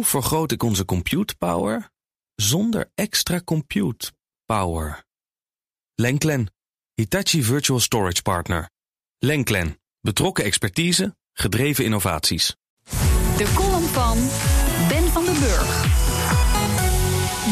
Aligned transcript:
Hoe 0.00 0.08
vergroot 0.08 0.52
ik 0.52 0.62
onze 0.62 0.84
compute 0.84 1.34
power 1.36 1.90
zonder 2.34 2.90
extra 2.94 3.40
compute 3.44 4.12
power? 4.46 5.04
Lenklen, 5.94 6.52
Hitachi 6.94 7.42
Virtual 7.42 7.80
Storage 7.80 8.22
Partner. 8.22 8.70
Lenklen, 9.18 9.80
betrokken 10.00 10.44
expertise, 10.44 11.16
gedreven 11.32 11.84
innovaties. 11.84 12.56
De 13.36 13.52
column 13.54 13.86
van 13.86 14.18
Ben 14.88 15.08
van 15.12 15.24
den 15.24 15.40
Burg. 15.40 15.84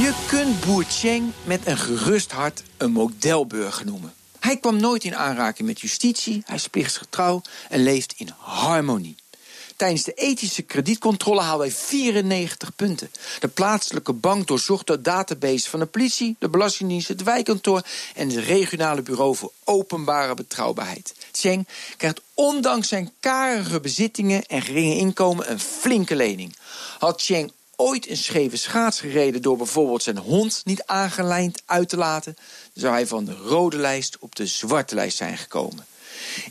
Je 0.00 0.24
kunt 0.28 0.64
Boer 0.64 0.84
Cheng 0.84 1.32
met 1.44 1.66
een 1.66 1.78
gerust 1.78 2.32
hart 2.32 2.62
een 2.76 2.92
modelburger 2.92 3.86
noemen. 3.86 4.12
Hij 4.40 4.56
kwam 4.56 4.80
nooit 4.80 5.04
in 5.04 5.16
aanraking 5.16 5.68
met 5.68 5.80
justitie, 5.80 6.42
hij 6.44 6.56
is 6.56 6.68
plichtsgetrouw 6.68 7.42
en 7.68 7.82
leeft 7.82 8.12
in 8.16 8.28
harmonie. 8.38 9.16
Tijdens 9.76 10.02
de 10.02 10.12
ethische 10.12 10.62
kredietcontrole 10.62 11.40
haalde 11.40 11.64
hij 11.64 11.72
94 11.72 12.74
punten. 12.76 13.10
De 13.40 13.48
plaatselijke 13.48 14.12
bank 14.12 14.46
doorzocht 14.46 14.86
de 14.86 15.00
database 15.00 15.70
van 15.70 15.80
de 15.80 15.86
politie, 15.86 16.36
de 16.38 16.48
Belastingdienst, 16.48 17.08
het 17.08 17.22
wijkkantoor 17.22 17.82
en 18.14 18.28
het 18.30 18.44
regionale 18.44 19.02
bureau 19.02 19.36
voor 19.36 19.52
openbare 19.64 20.34
betrouwbaarheid. 20.34 21.14
Cheng 21.32 21.68
krijgt 21.96 22.20
ondanks 22.34 22.88
zijn 22.88 23.12
karige 23.20 23.80
bezittingen 23.80 24.46
en 24.46 24.62
geringe 24.62 24.96
inkomen 24.96 25.50
een 25.50 25.60
flinke 25.60 26.16
lening. 26.16 26.56
Had 26.98 27.22
Cheng 27.22 27.52
ooit 27.76 28.08
een 28.08 28.16
scheve 28.16 28.56
schaats 28.56 29.00
gereden 29.00 29.42
door 29.42 29.56
bijvoorbeeld 29.56 30.02
zijn 30.02 30.18
hond 30.18 30.62
niet 30.64 30.82
aangelijnd 30.84 31.62
uit 31.64 31.88
te 31.88 31.96
laten, 31.96 32.36
zou 32.74 32.92
hij 32.92 33.06
van 33.06 33.24
de 33.24 33.34
rode 33.34 33.76
lijst 33.76 34.16
op 34.18 34.34
de 34.34 34.46
zwarte 34.46 34.94
lijst 34.94 35.16
zijn 35.16 35.38
gekomen. 35.38 35.86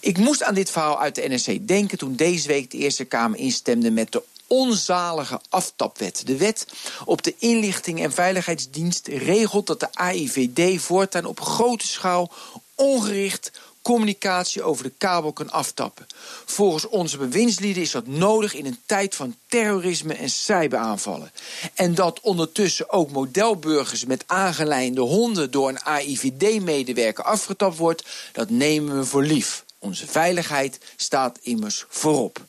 Ik 0.00 0.18
moest 0.18 0.42
aan 0.42 0.54
dit 0.54 0.70
verhaal 0.70 1.00
uit 1.00 1.14
de 1.14 1.28
NRC 1.28 1.68
denken 1.68 1.98
toen 1.98 2.16
deze 2.16 2.48
week 2.48 2.70
de 2.70 2.78
Eerste 2.78 3.04
Kamer 3.04 3.38
instemde 3.38 3.90
met 3.90 4.12
de 4.12 4.22
onzalige 4.46 5.40
aftapwet. 5.48 6.22
De 6.26 6.36
wet 6.36 6.66
op 7.04 7.22
de 7.22 7.34
inlichting 7.38 8.02
en 8.02 8.12
veiligheidsdienst 8.12 9.06
regelt 9.06 9.66
dat 9.66 9.80
de 9.80 9.92
AIVD 9.92 10.80
voortaan 10.82 11.24
op 11.24 11.40
grote 11.40 11.86
schaal 11.86 12.32
ongericht 12.74 13.50
communicatie 13.84 14.62
over 14.62 14.84
de 14.84 14.92
kabel 14.98 15.32
kan 15.32 15.50
aftappen. 15.50 16.06
Volgens 16.44 16.88
onze 16.88 17.16
bewindslieden 17.18 17.82
is 17.82 17.90
dat 17.90 18.06
nodig 18.06 18.54
in 18.54 18.66
een 18.66 18.78
tijd 18.86 19.14
van 19.14 19.36
terrorisme 19.48 20.14
en 20.14 20.30
cyberaanvallen. 20.30 21.32
En 21.74 21.94
dat 21.94 22.20
ondertussen 22.20 22.90
ook 22.90 23.10
modelburgers 23.10 24.04
met 24.04 24.24
aangelijnde 24.26 25.00
honden 25.00 25.50
door 25.50 25.68
een 25.68 25.82
AIVD-medewerker 25.82 27.24
afgetapt 27.24 27.76
wordt, 27.76 28.04
dat 28.32 28.50
nemen 28.50 28.98
we 28.98 29.04
voor 29.04 29.24
lief. 29.24 29.64
Onze 29.78 30.06
veiligheid 30.06 30.78
staat 30.96 31.38
immers 31.42 31.84
voorop. 31.88 32.40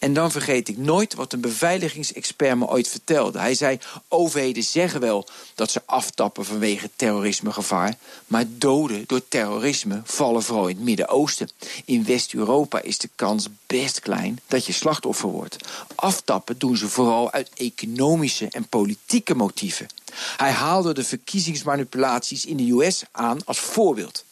En 0.00 0.14
dan 0.14 0.30
vergeet 0.30 0.68
ik 0.68 0.76
nooit 0.76 1.14
wat 1.14 1.32
een 1.32 1.40
beveiligingsexpert 1.40 2.58
me 2.58 2.66
ooit 2.66 2.88
vertelde. 2.88 3.38
Hij 3.38 3.54
zei: 3.54 3.78
overheden 4.08 4.62
zeggen 4.62 5.00
wel 5.00 5.28
dat 5.54 5.70
ze 5.70 5.82
aftappen 5.84 6.44
vanwege 6.44 6.90
terrorismegevaar, 6.96 7.94
maar 8.26 8.44
doden 8.48 9.04
door 9.06 9.28
terrorisme 9.28 10.02
vallen 10.04 10.42
vooral 10.42 10.68
in 10.68 10.76
het 10.76 10.84
Midden-Oosten. 10.84 11.50
In 11.84 12.04
West-Europa 12.04 12.82
is 12.82 12.98
de 12.98 13.08
kans 13.14 13.48
best 13.66 14.00
klein 14.00 14.40
dat 14.46 14.66
je 14.66 14.72
slachtoffer 14.72 15.28
wordt. 15.28 15.56
Aftappen 15.94 16.58
doen 16.58 16.76
ze 16.76 16.88
vooral 16.88 17.32
uit 17.32 17.50
economische 17.54 18.48
en 18.50 18.68
politieke 18.68 19.34
motieven. 19.34 19.86
Hij 20.36 20.50
haalde 20.50 20.94
de 20.94 21.04
verkiezingsmanipulaties 21.04 22.44
in 22.44 22.56
de 22.56 22.70
US 22.70 23.02
aan 23.12 23.44
als 23.44 23.58
voorbeeld. 23.58 24.24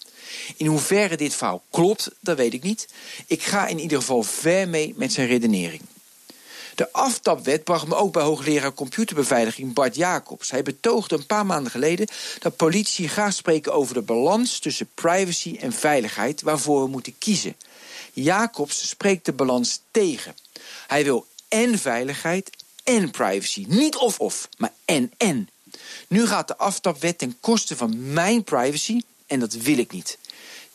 In 0.56 0.66
hoeverre 0.66 1.16
dit 1.16 1.34
verhaal 1.34 1.62
klopt, 1.70 2.10
dat 2.20 2.36
weet 2.36 2.54
ik 2.54 2.62
niet. 2.62 2.88
Ik 3.26 3.42
ga 3.42 3.66
in 3.66 3.78
ieder 3.78 3.98
geval 3.98 4.22
ver 4.22 4.68
mee 4.68 4.94
met 4.96 5.12
zijn 5.12 5.26
redenering. 5.26 5.82
De 6.78 6.92
aftapwet 6.92 7.64
bracht 7.64 7.86
me 7.86 7.94
ook 7.94 8.12
bij 8.12 8.22
hoogleraar 8.22 8.74
computerbeveiliging 8.74 9.72
Bart 9.72 9.94
Jacobs. 9.94 10.50
Hij 10.50 10.62
betoogde 10.62 11.16
een 11.16 11.26
paar 11.26 11.46
maanden 11.46 11.72
geleden 11.72 12.08
dat 12.38 12.56
politie 12.56 13.08
graag 13.08 13.32
spreken 13.32 13.72
over 13.72 13.94
de 13.94 14.02
balans 14.02 14.58
tussen 14.58 14.88
privacy 14.94 15.56
en 15.60 15.72
veiligheid 15.72 16.42
waarvoor 16.42 16.82
we 16.82 16.88
moeten 16.88 17.18
kiezen. 17.18 17.56
Jacobs 18.12 18.88
spreekt 18.88 19.24
de 19.24 19.32
balans 19.32 19.80
tegen. 19.90 20.34
Hij 20.86 21.04
wil 21.04 21.26
en 21.48 21.78
veiligheid 21.78 22.50
en 22.84 23.10
privacy. 23.10 23.64
Niet 23.68 23.96
of-of, 23.96 24.48
maar 24.56 24.72
en-en. 24.84 25.48
Nu 26.08 26.26
gaat 26.26 26.48
de 26.48 26.56
aftapwet 26.56 27.18
ten 27.18 27.36
koste 27.40 27.76
van 27.76 28.12
mijn 28.12 28.44
privacy 28.44 29.00
en 29.26 29.40
dat 29.40 29.52
wil 29.52 29.78
ik 29.78 29.92
niet. 29.92 30.18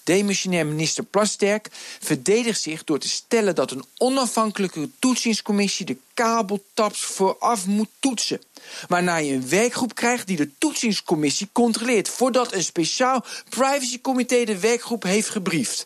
Demissionair 0.03 0.65
minister 0.65 1.03
Plasterk 1.03 1.67
verdedigt 1.99 2.61
zich 2.61 2.83
door 2.83 2.99
te 2.99 3.09
stellen 3.09 3.55
dat 3.55 3.71
een 3.71 3.85
onafhankelijke 3.97 4.89
toetsingscommissie 4.99 5.85
de 5.85 5.97
kabeltaps 6.13 7.01
vooraf 7.01 7.65
moet 7.65 7.89
toetsen. 7.99 8.41
Waarna 8.87 9.17
je 9.17 9.33
een 9.33 9.49
werkgroep 9.49 9.95
krijgt 9.95 10.27
die 10.27 10.37
de 10.37 10.49
toetsingscommissie 10.57 11.49
controleert 11.51 12.09
voordat 12.09 12.53
een 12.53 12.63
speciaal 12.63 13.25
privacycomité 13.49 14.43
de 14.43 14.59
werkgroep 14.59 15.03
heeft 15.03 15.29
gebriefd. 15.29 15.85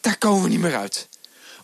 Daar 0.00 0.18
komen 0.18 0.42
we 0.42 0.48
niet 0.48 0.60
meer 0.60 0.76
uit. 0.76 1.08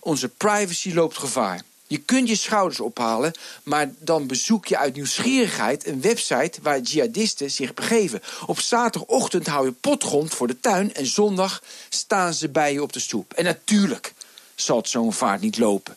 Onze 0.00 0.28
privacy 0.28 0.92
loopt 0.92 1.18
gevaar. 1.18 1.62
Je 1.90 1.98
kunt 1.98 2.28
je 2.28 2.36
schouders 2.36 2.80
ophalen, 2.80 3.32
maar 3.62 3.90
dan 3.98 4.26
bezoek 4.26 4.66
je 4.66 4.78
uit 4.78 4.94
nieuwsgierigheid 4.94 5.86
een 5.86 6.00
website 6.00 6.58
waar 6.62 6.80
jihadisten 6.80 7.50
zich 7.50 7.74
begeven. 7.74 8.22
Op 8.46 8.60
zaterdagochtend 8.60 9.46
hou 9.46 9.64
je 9.64 9.72
potgrond 9.72 10.34
voor 10.34 10.46
de 10.46 10.60
tuin 10.60 10.94
en 10.94 11.06
zondag 11.06 11.62
staan 11.88 12.34
ze 12.34 12.48
bij 12.48 12.72
je 12.72 12.82
op 12.82 12.92
de 12.92 13.00
stoep. 13.00 13.32
En 13.32 13.44
natuurlijk 13.44 14.14
zal 14.54 14.76
het 14.76 14.88
zo'n 14.88 15.12
vaart 15.12 15.40
niet 15.40 15.58
lopen. 15.58 15.94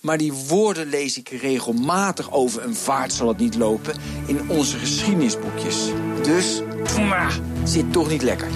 Maar 0.00 0.18
die 0.18 0.32
woorden 0.32 0.88
lees 0.88 1.18
ik 1.18 1.28
regelmatig 1.28 2.32
over 2.32 2.62
een 2.62 2.76
vaart 2.76 3.12
zal 3.12 3.28
het 3.28 3.38
niet 3.38 3.54
lopen 3.54 3.94
in 4.26 4.50
onze 4.50 4.78
geschiedenisboekjes. 4.78 5.76
Dus, 6.22 6.60
zit 7.64 7.92
toch 7.92 8.08
niet 8.08 8.22
lekker. 8.22 8.48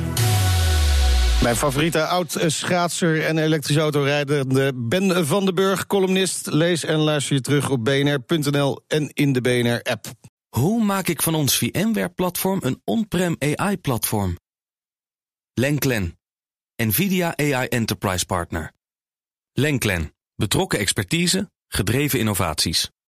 Mijn 1.42 1.56
favoriete 1.56 2.06
oud-schaatser 2.06 3.24
en 3.24 3.38
elektrische 3.38 3.80
autorijder 3.80 4.46
Ben 4.88 5.26
van 5.26 5.44
den 5.44 5.54
Burg, 5.54 5.86
columnist. 5.86 6.46
Lees 6.46 6.84
en 6.84 6.98
luister 6.98 7.34
je 7.34 7.40
terug 7.40 7.70
op 7.70 7.84
bnr.nl 7.84 8.80
en 8.86 9.10
in 9.12 9.32
de 9.32 9.40
BNR-app. 9.40 10.06
Hoe 10.48 10.84
maak 10.84 11.08
ik 11.08 11.22
van 11.22 11.34
ons 11.34 11.56
VMware-platform 11.56 12.60
een 12.62 12.80
on-prem 12.84 13.36
AI-platform? 13.38 14.38
Lenklen, 15.54 16.18
NVIDIA 16.76 17.36
AI 17.36 17.66
Enterprise 17.66 18.26
Partner. 18.26 18.72
Lenklen, 19.52 20.14
betrokken 20.34 20.78
expertise, 20.78 21.50
gedreven 21.68 22.18
innovaties. 22.18 22.90